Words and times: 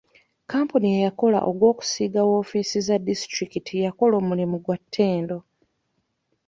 Kampuni 0.51 0.87
eyakola 0.97 1.39
ogw'okusiiga 1.49 2.21
woofiisi 2.29 2.79
za 2.87 2.97
disitulikiti 3.07 3.73
yakola 3.85 4.13
omulimu 4.21 4.55
ogw'ettendo. 4.59 5.37